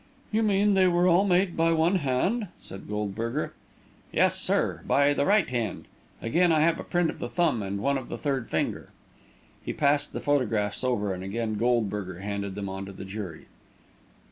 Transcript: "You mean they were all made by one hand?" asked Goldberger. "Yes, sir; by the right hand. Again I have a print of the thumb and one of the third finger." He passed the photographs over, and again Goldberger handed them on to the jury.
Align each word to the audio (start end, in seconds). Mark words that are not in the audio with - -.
"You 0.31 0.41
mean 0.41 0.73
they 0.73 0.87
were 0.87 1.07
all 1.07 1.25
made 1.25 1.55
by 1.55 1.73
one 1.73 1.97
hand?" 1.97 2.47
asked 2.59 2.87
Goldberger. 2.89 3.53
"Yes, 4.11 4.35
sir; 4.35 4.81
by 4.87 5.13
the 5.13 5.27
right 5.27 5.47
hand. 5.47 5.85
Again 6.23 6.51
I 6.51 6.61
have 6.61 6.79
a 6.79 6.83
print 6.83 7.11
of 7.11 7.19
the 7.19 7.29
thumb 7.29 7.61
and 7.61 7.79
one 7.81 7.99
of 7.99 8.09
the 8.09 8.17
third 8.17 8.49
finger." 8.49 8.89
He 9.63 9.73
passed 9.73 10.11
the 10.11 10.19
photographs 10.19 10.83
over, 10.83 11.13
and 11.13 11.23
again 11.23 11.53
Goldberger 11.53 12.17
handed 12.17 12.55
them 12.55 12.67
on 12.67 12.87
to 12.87 12.91
the 12.91 13.05
jury. 13.05 13.45